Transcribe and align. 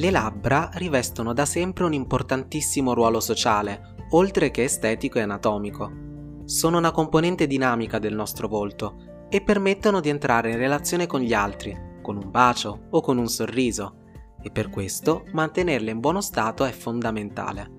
Le 0.00 0.10
labbra 0.10 0.70
rivestono 0.76 1.34
da 1.34 1.44
sempre 1.44 1.84
un 1.84 1.92
importantissimo 1.92 2.94
ruolo 2.94 3.20
sociale, 3.20 3.96
oltre 4.12 4.50
che 4.50 4.64
estetico 4.64 5.18
e 5.18 5.20
anatomico. 5.20 5.92
Sono 6.46 6.78
una 6.78 6.90
componente 6.90 7.46
dinamica 7.46 7.98
del 7.98 8.14
nostro 8.14 8.48
volto 8.48 9.26
e 9.28 9.42
permettono 9.42 10.00
di 10.00 10.08
entrare 10.08 10.52
in 10.52 10.56
relazione 10.56 11.06
con 11.06 11.20
gli 11.20 11.34
altri, 11.34 11.78
con 12.00 12.16
un 12.16 12.30
bacio 12.30 12.86
o 12.88 13.02
con 13.02 13.18
un 13.18 13.28
sorriso, 13.28 13.96
e 14.40 14.50
per 14.50 14.70
questo 14.70 15.26
mantenerle 15.32 15.90
in 15.90 16.00
buono 16.00 16.22
stato 16.22 16.64
è 16.64 16.70
fondamentale. 16.70 17.70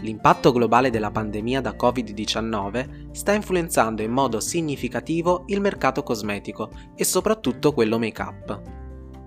L'impatto 0.00 0.50
globale 0.50 0.88
della 0.88 1.10
pandemia 1.10 1.60
da 1.60 1.76
Covid-19 1.78 3.10
sta 3.10 3.34
influenzando 3.34 4.00
in 4.00 4.12
modo 4.12 4.40
significativo 4.40 5.42
il 5.48 5.60
mercato 5.60 6.02
cosmetico 6.02 6.70
e 6.94 7.04
soprattutto 7.04 7.74
quello 7.74 7.98
make-up. 7.98 8.83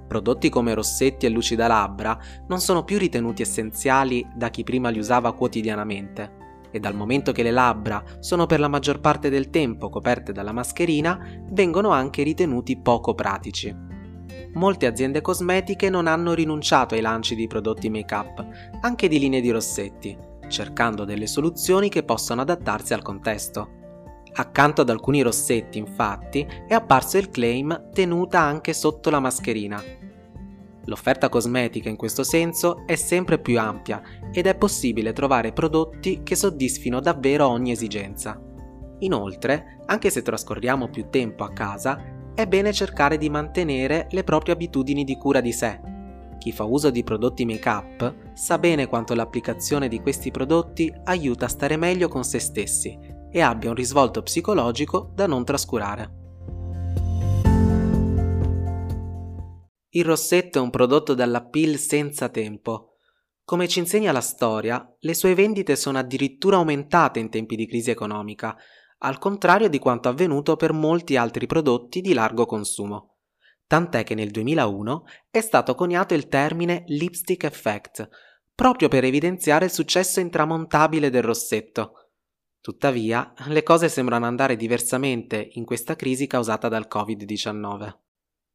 Prodotti 0.07 0.49
come 0.49 0.73
rossetti 0.73 1.25
e 1.25 1.29
lucida 1.29 1.67
labbra 1.67 2.17
non 2.47 2.59
sono 2.59 2.83
più 2.83 2.97
ritenuti 2.97 3.41
essenziali 3.41 4.25
da 4.33 4.49
chi 4.49 4.63
prima 4.63 4.89
li 4.89 4.99
usava 4.99 5.33
quotidianamente 5.33 6.45
e 6.71 6.79
dal 6.79 6.95
momento 6.95 7.31
che 7.31 7.43
le 7.43 7.51
labbra 7.51 8.03
sono 8.19 8.45
per 8.45 8.59
la 8.59 8.67
maggior 8.67 8.99
parte 8.99 9.29
del 9.29 9.49
tempo 9.49 9.89
coperte 9.89 10.31
dalla 10.31 10.51
mascherina, 10.51 11.19
vengono 11.51 11.89
anche 11.89 12.23
ritenuti 12.23 12.77
poco 12.77 13.13
pratici. 13.13 13.75
Molte 14.53 14.85
aziende 14.85 15.21
cosmetiche 15.21 15.89
non 15.89 16.07
hanno 16.07 16.33
rinunciato 16.33 16.95
ai 16.95 17.01
lanci 17.01 17.35
di 17.35 17.47
prodotti 17.47 17.89
make-up, 17.89 18.45
anche 18.81 19.07
di 19.07 19.19
linee 19.19 19.41
di 19.41 19.51
rossetti, 19.51 20.17
cercando 20.47 21.03
delle 21.05 21.27
soluzioni 21.27 21.89
che 21.89 22.03
possano 22.03 22.41
adattarsi 22.41 22.93
al 22.93 23.01
contesto. 23.01 23.85
Accanto 24.39 24.81
ad 24.81 24.89
alcuni 24.91 25.21
rossetti, 25.21 25.79
infatti, 25.79 26.45
è 26.67 26.73
apparso 26.75 27.17
il 27.17 27.31
claim 27.31 27.89
tenuta 27.91 28.39
anche 28.39 28.71
sotto 28.73 29.09
la 29.09 29.19
mascherina. 29.19 29.81
L'offerta 30.85 31.27
cosmetica 31.27 31.89
in 31.89 31.95
questo 31.95 32.23
senso 32.23 32.85
è 32.85 32.95
sempre 32.95 33.39
più 33.39 33.59
ampia 33.59 33.99
ed 34.31 34.45
è 34.45 34.55
possibile 34.55 35.11
trovare 35.11 35.53
prodotti 35.53 36.21
che 36.21 36.35
soddisfino 36.35 36.99
davvero 36.99 37.47
ogni 37.47 37.71
esigenza. 37.71 38.39
Inoltre, 38.99 39.79
anche 39.87 40.11
se 40.11 40.21
trascorriamo 40.21 40.87
più 40.89 41.07
tempo 41.09 41.43
a 41.43 41.51
casa, 41.51 41.99
è 42.35 42.45
bene 42.45 42.71
cercare 42.73 43.17
di 43.17 43.31
mantenere 43.31 44.07
le 44.11 44.23
proprie 44.23 44.53
abitudini 44.53 45.03
di 45.03 45.17
cura 45.17 45.41
di 45.41 45.51
sé 45.51 45.95
chi 46.47 46.51
fa 46.53 46.63
uso 46.63 46.91
di 46.91 47.03
prodotti 47.03 47.45
make-up 47.45 48.31
sa 48.33 48.57
bene 48.57 48.87
quanto 48.87 49.13
l'applicazione 49.13 49.87
di 49.87 49.99
questi 49.99 50.31
prodotti 50.31 50.93
aiuta 51.05 51.45
a 51.45 51.49
stare 51.49 51.75
meglio 51.75 52.07
con 52.07 52.23
se 52.23 52.39
stessi 52.39 53.06
e 53.31 53.41
abbia 53.41 53.69
un 53.69 53.75
risvolto 53.75 54.21
psicologico 54.21 55.11
da 55.13 55.27
non 55.27 55.43
trascurare. 55.43 56.15
Il 59.89 60.05
rossetto 60.05 60.59
è 60.59 60.61
un 60.61 60.69
prodotto 60.69 61.13
dall'appeal 61.13 61.77
senza 61.77 62.29
tempo. 62.29 62.97
Come 63.43 63.67
ci 63.67 63.79
insegna 63.79 64.11
la 64.11 64.21
storia, 64.21 64.95
le 64.99 65.13
sue 65.13 65.33
vendite 65.33 65.75
sono 65.75 65.97
addirittura 65.97 66.57
aumentate 66.57 67.19
in 67.19 67.29
tempi 67.29 67.55
di 67.55 67.67
crisi 67.67 67.89
economica, 67.89 68.55
al 68.99 69.17
contrario 69.17 69.69
di 69.69 69.79
quanto 69.79 70.09
avvenuto 70.09 70.55
per 70.55 70.73
molti 70.73 71.15
altri 71.15 71.47
prodotti 71.47 72.01
di 72.01 72.13
largo 72.13 72.45
consumo 72.45 73.17
tant'è 73.67 74.03
che 74.03 74.15
nel 74.15 74.31
2001 74.31 75.03
è 75.29 75.41
stato 75.41 75.75
coniato 75.75 76.13
il 76.13 76.27
termine 76.27 76.83
lipstick 76.87 77.43
effect, 77.43 78.09
proprio 78.55 78.87
per 78.87 79.03
evidenziare 79.03 79.65
il 79.65 79.71
successo 79.71 80.19
intramontabile 80.21 81.09
del 81.09 81.21
rossetto. 81.21 82.06
Tuttavia, 82.61 83.33
le 83.47 83.63
cose 83.63 83.89
sembrano 83.89 84.25
andare 84.25 84.55
diversamente 84.55 85.49
in 85.53 85.65
questa 85.65 85.95
crisi 85.95 86.27
causata 86.27 86.67
dal 86.67 86.87
Covid-19. 86.89 87.93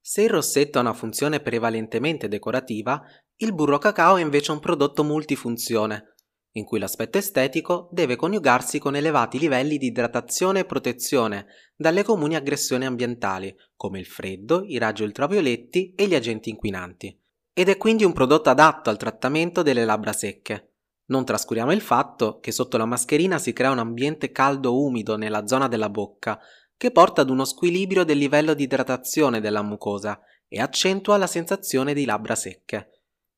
Se 0.01 0.23
il 0.23 0.31
rossetto 0.31 0.79
ha 0.79 0.81
una 0.81 0.93
funzione 0.93 1.41
prevalentemente 1.41 2.29
decorativa, 2.29 3.01
il 3.37 3.55
burro 3.55 3.79
cacao 3.79 4.17
è 4.17 4.21
invece 4.21 4.53
un 4.53 4.59
prodotto 4.59 5.05
multifunzione, 5.05 6.15
in 6.53 6.65
cui 6.65 6.79
l'aspetto 6.79 7.19
estetico 7.19 7.89
deve 7.93 8.17
coniugarsi 8.17 8.79
con 8.79 8.97
elevati 8.97 9.39
livelli 9.39 9.79
di 9.79 9.87
idratazione 9.87 10.61
e 10.61 10.65
protezione 10.65 11.47
dalle 11.77 12.03
comuni 12.03 12.37
aggressioni 12.37 12.85
ambientali, 12.85 13.55
come 13.77 13.99
il 13.99 14.07
freddo, 14.07 14.65
i 14.65 14.79
raggi 14.79 15.03
ultravioletti 15.03 15.95
e 15.95 16.07
gli 16.07 16.15
agenti 16.15 16.51
inquinanti. 16.51 17.19
Ed 17.55 17.69
è 17.69 17.77
quindi 17.77 18.05
un 18.05 18.13
prodotto 18.13 18.51
adatto 18.51 18.91
al 18.91 18.97
trattamento 18.97 19.63
delle 19.63 19.85
labbra 19.85 20.13
secche. 20.13 20.72
Non 21.07 21.25
trascuriamo 21.25 21.73
il 21.73 21.81
fatto 21.81 22.39
che 22.41 22.53
sotto 22.53 22.77
la 22.77 22.85
mascherina 22.85 23.39
si 23.39 23.53
crea 23.53 23.71
un 23.71 23.79
ambiente 23.79 24.31
caldo-umido 24.31 25.17
nella 25.17 25.47
zona 25.47 25.69
della 25.69 25.91
bocca, 25.91 26.39
che 26.77 26.91
porta 26.91 27.23
ad 27.23 27.31
uno 27.31 27.45
squilibrio 27.45 28.05
del 28.05 28.19
livello 28.19 28.55
di 28.55 28.65
idratazione 28.65 29.41
della 29.41 29.63
mucosa 29.63 30.21
e 30.49 30.61
accentua 30.61 31.17
la 31.17 31.27
sensazione 31.27 31.95
di 31.95 32.05
labbra 32.05 32.35
secche. 32.35 32.89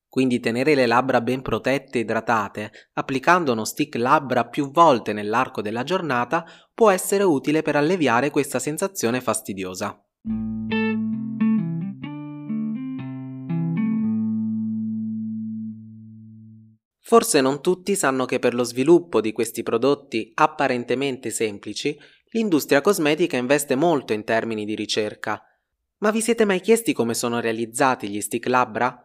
Quindi 0.09 0.39
tenere 0.39 0.75
le 0.75 0.87
labbra 0.87 1.21
ben 1.21 1.43
protette 1.43 1.99
e 1.99 2.03
idratate, 2.03 2.71
applicando 2.93 3.53
uno 3.53 3.65
stick 3.65 3.97
labbra 3.97 4.47
più 4.47 4.71
volte 4.71 5.13
nell'arco 5.13 5.61
della 5.61 5.83
giornata, 5.83 6.45
può 6.73 6.91
essere 6.91 7.25
utile 7.25 7.63
per 7.63 7.75
alleviare 7.75 8.31
questa 8.31 8.61
sensazione 8.61 9.21
fastidiosa. 9.21 10.01
Forse 17.15 17.41
non 17.41 17.61
tutti 17.61 17.95
sanno 17.95 18.25
che 18.25 18.41
per 18.41 18.55
lo 18.55 18.65
sviluppo 18.65 19.21
di 19.21 19.31
questi 19.31 19.63
prodotti 19.63 20.33
apparentemente 20.35 21.31
semplici, 21.31 21.97
l'industria 22.33 22.81
cosmetica 22.81 23.37
investe 23.37 23.77
molto 23.77 24.13
in 24.13 24.25
termini 24.25 24.65
di 24.65 24.75
ricerca. 24.75 25.41
Ma 25.99 26.11
vi 26.11 26.21
siete 26.21 26.45
mai 26.45 26.59
chiesti 26.59 26.93
come 26.93 27.15
sono 27.15 27.39
realizzati 27.39 28.09
gli 28.09 28.21
stick 28.21 28.49
labbra? 28.49 29.01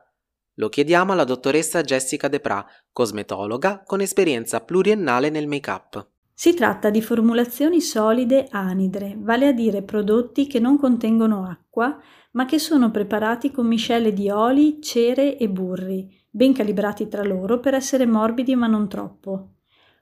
Lo 0.56 0.70
chiediamo 0.70 1.12
alla 1.12 1.24
dottoressa 1.24 1.84
Jessica 1.84 2.28
Depra, 2.28 2.66
cosmetologa 2.92 3.84
con 3.86 4.02
esperienza 4.02 4.60
pluriennale 4.62 5.30
nel 5.30 5.46
make-up. 5.46 6.08
Si 6.34 6.56
tratta 6.56 6.90
di 6.90 7.04
formulazioni 7.04 7.80
solide 7.80 8.48
anidre, 8.50 9.18
vale 9.20 9.46
a 9.46 9.52
dire 9.52 9.84
prodotti 9.84 10.48
che 10.48 10.58
non 10.58 10.80
contengono 10.80 11.48
acqua, 11.48 11.96
ma 12.32 12.46
che 12.46 12.58
sono 12.58 12.90
preparati 12.90 13.52
con 13.52 13.68
miscele 13.68 14.14
di 14.14 14.32
oli, 14.32 14.82
cere 14.82 15.38
e 15.38 15.48
burri, 15.48 16.19
ben 16.30 16.54
calibrati 16.54 17.08
tra 17.08 17.24
loro 17.24 17.60
per 17.60 17.74
essere 17.74 18.06
morbidi 18.06 18.56
ma 18.56 18.68
non 18.68 18.88
troppo. 18.88 19.54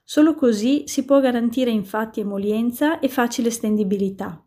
Solo 0.03 0.35
così 0.35 0.83
si 0.85 1.05
può 1.05 1.19
garantire 1.19 1.69
infatti 1.69 2.19
emolienza 2.19 2.99
e 2.99 3.09
facile 3.09 3.49
stendibilità. 3.49 4.41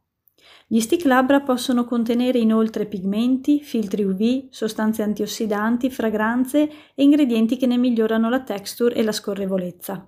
Gli 0.67 0.81
stick 0.81 1.05
labbra 1.05 1.41
possono 1.41 1.85
contenere 1.85 2.39
inoltre 2.39 2.87
pigmenti, 2.87 3.61
filtri 3.61 4.05
UV, 4.05 4.49
sostanze 4.51 5.03
antiossidanti, 5.03 5.91
fragranze 5.91 6.71
e 6.95 7.03
ingredienti 7.03 7.57
che 7.57 7.67
ne 7.67 7.77
migliorano 7.77 8.31
la 8.31 8.43
texture 8.43 8.95
e 8.95 9.03
la 9.03 9.13
scorrevolezza. 9.13 10.07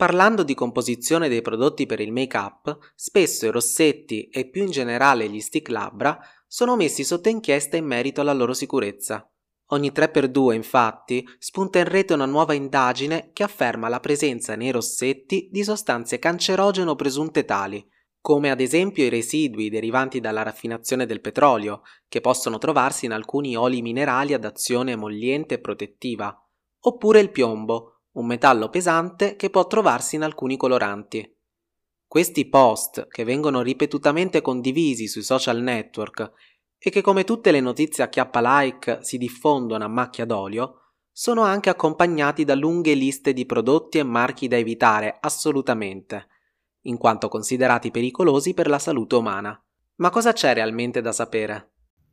Parlando 0.00 0.42
di 0.42 0.54
composizione 0.54 1.28
dei 1.28 1.42
prodotti 1.42 1.84
per 1.84 2.00
il 2.00 2.10
make-up, 2.10 2.92
spesso 2.94 3.46
i 3.46 3.50
rossetti 3.50 4.28
e 4.28 4.48
più 4.48 4.64
in 4.64 4.70
generale 4.70 5.28
gli 5.28 5.40
stick 5.40 5.68
labbra 5.68 6.18
sono 6.52 6.74
messi 6.74 7.04
sotto 7.04 7.28
inchiesta 7.28 7.76
in 7.76 7.84
merito 7.84 8.20
alla 8.20 8.32
loro 8.32 8.54
sicurezza. 8.54 9.24
Ogni 9.66 9.92
3x2, 9.92 10.52
infatti, 10.52 11.24
spunta 11.38 11.78
in 11.78 11.84
rete 11.84 12.12
una 12.12 12.26
nuova 12.26 12.54
indagine 12.54 13.30
che 13.32 13.44
afferma 13.44 13.88
la 13.88 14.00
presenza 14.00 14.56
nei 14.56 14.72
rossetti 14.72 15.48
di 15.52 15.62
sostanze 15.62 16.18
cancerogeno 16.18 16.96
presunte 16.96 17.44
tali, 17.44 17.88
come 18.20 18.50
ad 18.50 18.60
esempio 18.60 19.04
i 19.04 19.08
residui 19.10 19.70
derivanti 19.70 20.18
dalla 20.18 20.42
raffinazione 20.42 21.06
del 21.06 21.20
petrolio, 21.20 21.82
che 22.08 22.20
possono 22.20 22.58
trovarsi 22.58 23.04
in 23.04 23.12
alcuni 23.12 23.56
oli 23.56 23.80
minerali 23.80 24.34
ad 24.34 24.44
azione 24.44 24.90
emolliente 24.90 25.54
e 25.54 25.60
protettiva, 25.60 26.36
oppure 26.80 27.20
il 27.20 27.30
piombo, 27.30 28.00
un 28.14 28.26
metallo 28.26 28.70
pesante 28.70 29.36
che 29.36 29.50
può 29.50 29.68
trovarsi 29.68 30.16
in 30.16 30.22
alcuni 30.22 30.56
coloranti. 30.56 31.32
Questi 32.10 32.48
post, 32.48 33.06
che 33.06 33.22
vengono 33.22 33.62
ripetutamente 33.62 34.40
condivisi 34.40 35.06
sui 35.06 35.22
social 35.22 35.62
network 35.62 36.32
e 36.76 36.90
che 36.90 37.02
come 37.02 37.22
tutte 37.22 37.52
le 37.52 37.60
notizie 37.60 38.02
a 38.02 38.08
chiappa 38.08 38.40
like 38.42 38.98
si 39.02 39.16
diffondono 39.16 39.84
a 39.84 39.88
macchia 39.88 40.24
d'olio, 40.24 40.94
sono 41.12 41.42
anche 41.42 41.70
accompagnati 41.70 42.42
da 42.44 42.56
lunghe 42.56 42.94
liste 42.94 43.32
di 43.32 43.46
prodotti 43.46 43.98
e 43.98 44.02
marchi 44.02 44.48
da 44.48 44.56
evitare 44.56 45.18
assolutamente, 45.20 46.26
in 46.86 46.98
quanto 46.98 47.28
considerati 47.28 47.92
pericolosi 47.92 48.54
per 48.54 48.66
la 48.66 48.80
salute 48.80 49.14
umana. 49.14 49.64
Ma 49.98 50.10
cosa 50.10 50.32
c'è 50.32 50.52
realmente 50.52 51.00
da 51.00 51.12
sapere? 51.12 51.69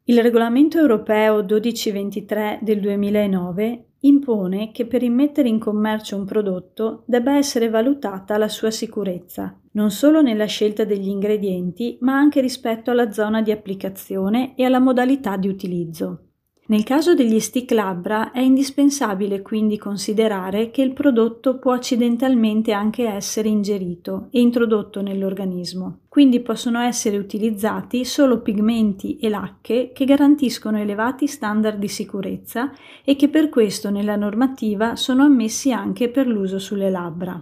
Il 0.09 0.21
regolamento 0.21 0.77
europeo 0.77 1.42
1223 1.42 2.59
del 2.62 2.80
2009 2.80 3.88
impone 4.00 4.71
che 4.71 4.86
per 4.86 5.04
immettere 5.04 5.50
in 5.50 5.59
commercio 5.59 6.15
un 6.15 6.24
prodotto 6.24 7.04
debba 7.06 7.36
essere 7.36 7.68
valutata 7.68 8.38
la 8.38 8.48
sua 8.48 8.71
sicurezza, 8.71 9.59
non 9.71 9.92
solo 9.92 10.21
nella 10.21 10.45
scelta 10.45 10.86
degli 10.86 11.09
ingredienti, 11.09 11.98
ma 12.00 12.15
anche 12.15 12.39
rispetto 12.39 12.89
alla 12.89 13.12
zona 13.12 13.42
di 13.42 13.51
applicazione 13.51 14.56
e 14.56 14.63
alla 14.63 14.80
modalità 14.80 15.36
di 15.36 15.50
utilizzo. 15.50 16.26
Nel 16.69 16.83
caso 16.83 17.15
degli 17.15 17.39
stick 17.39 17.71
labbra 17.71 18.31
è 18.31 18.41
indispensabile 18.41 19.41
quindi 19.41 19.77
considerare 19.77 20.69
che 20.69 20.81
il 20.81 20.91
prodotto 20.91 21.59
può 21.59 21.71
accidentalmente 21.71 22.73
anche 22.73 23.07
essere 23.07 23.47
ingerito 23.47 24.27
e 24.31 24.41
introdotto 24.41 25.01
nell'organismo, 25.01 25.99
quindi 26.09 26.41
possono 26.41 26.81
essere 26.81 27.17
utilizzati 27.17 28.03
solo 28.03 28.41
pigmenti 28.41 29.17
e 29.17 29.29
lacche 29.29 29.91
che 29.93 30.03
garantiscono 30.03 30.77
elevati 30.77 31.25
standard 31.25 31.79
di 31.79 31.87
sicurezza 31.87 32.73
e 33.05 33.15
che 33.15 33.29
per 33.29 33.47
questo 33.47 33.89
nella 33.89 34.17
normativa 34.17 34.97
sono 34.97 35.23
ammessi 35.23 35.71
anche 35.71 36.09
per 36.09 36.27
l'uso 36.27 36.59
sulle 36.59 36.89
labbra. 36.89 37.41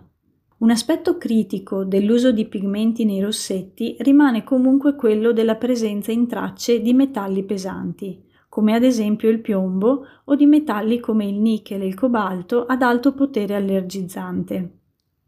Un 0.58 0.70
aspetto 0.70 1.18
critico 1.18 1.84
dell'uso 1.84 2.32
di 2.32 2.46
pigmenti 2.46 3.06
nei 3.06 3.22
rossetti 3.22 3.96
rimane 4.02 4.44
comunque 4.44 4.94
quello 4.94 5.34
della 5.34 5.56
presenza 5.56 6.12
in 6.12 6.28
tracce 6.28 6.80
di 6.80 6.94
metalli 6.94 7.44
pesanti, 7.44 8.22
come 8.56 8.74
ad 8.74 8.84
esempio 8.84 9.30
il 9.30 9.42
piombo, 9.42 10.06
o 10.24 10.36
di 10.36 10.46
metalli 10.46 11.02
come 11.02 11.26
il 11.26 11.36
nickel 11.36 11.82
e 11.82 11.88
il 11.88 11.94
cobalto 11.94 12.66
ad 12.66 12.84
alto 12.84 13.14
potere 13.14 13.54
allergizzante. 13.54 14.78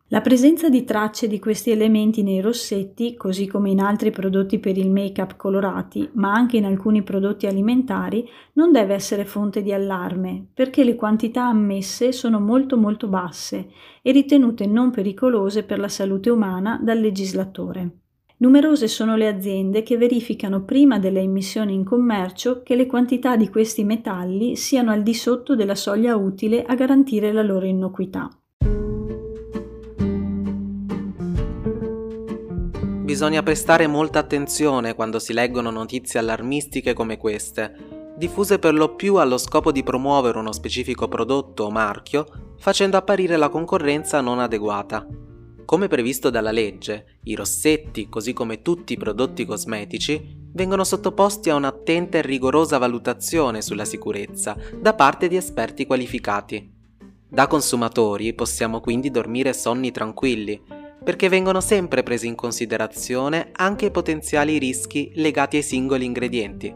La 0.07 0.21
presenza 0.21 0.69
di 0.69 0.85
tracce 0.85 1.27
di 1.27 1.37
questi 1.37 1.71
elementi 1.71 2.23
nei 2.23 2.39
rossetti, 2.39 3.17
così 3.17 3.45
come 3.45 3.69
in 3.69 3.81
altri 3.81 4.11
prodotti 4.11 4.59
per 4.59 4.77
il 4.77 4.89
make-up 4.89 5.35
colorati, 5.35 6.09
ma 6.13 6.31
anche 6.31 6.55
in 6.55 6.63
alcuni 6.63 7.03
prodotti 7.03 7.47
alimentari, 7.47 8.25
non 8.53 8.71
deve 8.71 8.93
essere 8.93 9.25
fonte 9.25 9.61
di 9.61 9.73
allarme, 9.73 10.45
perché 10.53 10.85
le 10.85 10.95
quantità 10.95 11.47
ammesse 11.47 12.13
sono 12.13 12.39
molto 12.39 12.77
molto 12.77 13.09
basse 13.09 13.67
e 14.01 14.11
ritenute 14.13 14.65
non 14.67 14.89
pericolose 14.89 15.63
per 15.63 15.79
la 15.79 15.89
salute 15.89 16.29
umana 16.29 16.79
dal 16.81 16.97
legislatore. 16.97 18.06
Numerose 18.39 18.87
sono 18.87 19.15
le 19.15 19.27
aziende 19.27 19.81
che 19.81 19.97
verificano 19.97 20.61
prima 20.61 20.99
delle 20.99 21.21
emissioni 21.21 21.73
in 21.73 21.83
commercio 21.83 22.61
che 22.61 22.75
le 22.75 22.85
quantità 22.85 23.35
di 23.35 23.49
questi 23.49 23.83
metalli 23.83 24.55
siano 24.55 24.91
al 24.91 25.01
di 25.01 25.15
sotto 25.15 25.55
della 25.55 25.73
soglia 25.73 26.15
utile 26.15 26.63
a 26.63 26.75
garantire 26.75 27.31
la 27.31 27.41
loro 27.41 27.65
innocuità. 27.65 28.29
Bisogna 33.01 33.41
prestare 33.41 33.87
molta 33.87 34.19
attenzione 34.19 34.93
quando 34.93 35.17
si 35.17 35.33
leggono 35.33 35.71
notizie 35.71 36.19
allarmistiche 36.19 36.93
come 36.93 37.17
queste, 37.17 38.13
diffuse 38.15 38.59
per 38.59 38.75
lo 38.75 38.93
più 38.93 39.15
allo 39.15 39.39
scopo 39.39 39.71
di 39.71 39.81
promuovere 39.81 40.37
uno 40.37 40.51
specifico 40.51 41.07
prodotto 41.07 41.63
o 41.63 41.71
marchio, 41.71 42.27
facendo 42.59 42.97
apparire 42.97 43.35
la 43.35 43.49
concorrenza 43.49 44.21
non 44.21 44.37
adeguata. 44.37 45.26
Come 45.67 45.89
previsto 45.89 46.29
dalla 46.29 46.51
legge, 46.51 47.17
i 47.23 47.35
rossetti, 47.35 48.07
così 48.07 48.31
come 48.31 48.61
tutti 48.61 48.93
i 48.93 48.97
prodotti 48.97 49.43
cosmetici, 49.43 50.33
vengono 50.53 50.85
sottoposti 50.85 51.49
a 51.49 51.55
un'attenta 51.55 52.19
e 52.19 52.21
rigorosa 52.21 52.77
valutazione 52.77 53.61
sulla 53.61 53.83
sicurezza 53.83 54.55
da 54.79 54.93
parte 54.93 55.27
di 55.27 55.35
esperti 55.35 55.85
qualificati. 55.85 56.71
Da 57.27 57.47
consumatori 57.47 58.33
possiamo 58.33 58.79
quindi 58.79 59.11
dormire 59.11 59.51
sonni 59.51 59.91
tranquilli, 59.91 60.63
perché 61.03 61.27
vengono 61.27 61.59
sempre 61.59 62.01
presi 62.01 62.27
in 62.27 62.35
considerazione 62.35 63.49
anche 63.51 63.87
i 63.87 63.91
potenziali 63.91 64.59
rischi 64.59 65.11
legati 65.15 65.57
ai 65.57 65.63
singoli 65.63 66.05
ingredienti, 66.05 66.73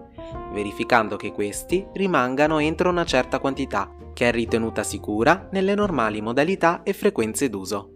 verificando 0.52 1.16
che 1.16 1.32
questi 1.32 1.88
rimangano 1.94 2.60
entro 2.60 2.90
una 2.90 3.06
certa 3.06 3.40
quantità, 3.40 3.90
che 4.14 4.28
è 4.28 4.32
ritenuta 4.34 4.84
sicura 4.84 5.48
nelle 5.54 5.76
normali 5.76 6.20
modalità 6.20 6.84
e 6.84 6.92
frequenze 6.92 7.50
d'uso. 7.50 7.91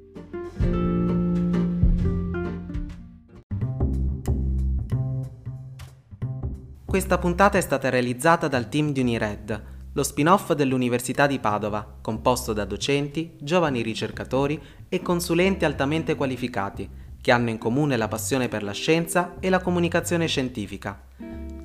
Questa 6.95 7.18
puntata 7.18 7.57
è 7.57 7.62
stata 7.62 7.89
realizzata 7.89 8.47
dal 8.47 8.69
team 8.69 8.94
di 8.94 9.01
Unired, 9.01 9.63
lo 9.92 10.01
spin-off 10.01 10.53
dell'Università 10.53 11.27
di 11.27 11.39
Padova, 11.39 11.86
composto 12.00 12.53
da 12.53 12.63
docenti, 12.63 13.36
giovani 13.38 13.81
ricercatori 13.81 14.57
e 14.88 15.01
consulenti 15.01 15.65
altamente 15.65 16.15
qualificati, 16.15 16.89
che 17.19 17.31
hanno 17.33 17.50
in 17.50 17.57
comune 17.57 17.97
la 17.97 18.07
passione 18.07 18.47
per 18.47 18.63
la 18.63 18.71
scienza 18.71 19.33
e 19.42 19.50
la 19.50 19.59
comunicazione 19.59 20.27
scientifica. 20.27 21.01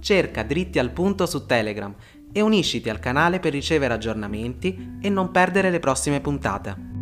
Cerca 0.00 0.42
dritti 0.42 0.80
al 0.80 0.90
punto 0.90 1.26
su 1.26 1.46
Telegram 1.46 1.94
e 2.32 2.40
unisciti 2.40 2.90
al 2.90 2.98
canale 2.98 3.38
per 3.38 3.52
ricevere 3.52 3.94
aggiornamenti 3.94 4.98
e 5.00 5.08
non 5.10 5.30
perdere 5.30 5.70
le 5.70 5.78
prossime 5.78 6.20
puntate. 6.20 6.99